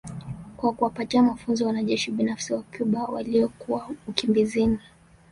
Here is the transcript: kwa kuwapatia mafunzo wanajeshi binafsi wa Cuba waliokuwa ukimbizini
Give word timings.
kwa 0.57 0.73
kuwapatia 0.73 1.23
mafunzo 1.23 1.67
wanajeshi 1.67 2.11
binafsi 2.11 2.53
wa 2.53 2.61
Cuba 2.71 3.03
waliokuwa 3.05 3.89
ukimbizini 4.07 4.79